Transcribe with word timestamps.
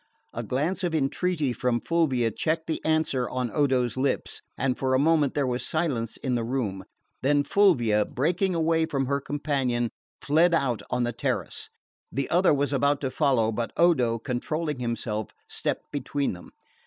A 0.33 0.41
glance 0.41 0.83
of 0.83 0.95
entreaty 0.95 1.53
from 1.53 1.79
Fulvia 1.79 2.31
checked 2.31 2.65
the 2.65 2.83
answer 2.83 3.29
on 3.29 3.51
Odo's 3.53 3.95
lips, 3.95 4.41
and 4.57 4.75
for 4.75 4.95
a 4.95 4.99
moment 4.99 5.35
there 5.35 5.45
was 5.45 5.63
silence 5.63 6.17
in 6.17 6.33
the 6.33 6.43
room; 6.43 6.85
then 7.21 7.43
Fulvia, 7.43 8.03
breaking 8.05 8.55
away 8.55 8.87
from 8.87 9.05
her 9.05 9.21
companion, 9.21 9.91
fled 10.19 10.55
out 10.55 10.81
on 10.89 11.03
the 11.03 11.13
terrace. 11.13 11.69
The 12.11 12.27
other 12.31 12.51
was 12.51 12.73
about 12.73 12.99
to 13.01 13.11
follow; 13.11 13.51
but 13.51 13.73
Odo, 13.77 14.17
controlling 14.17 14.79
himself, 14.79 15.29
stepped 15.47 15.91
between 15.91 16.33
them. 16.33 16.49